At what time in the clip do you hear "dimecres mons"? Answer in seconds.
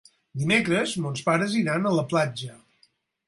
0.43-1.21